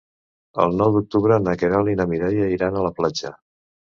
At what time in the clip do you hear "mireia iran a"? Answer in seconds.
2.13-2.87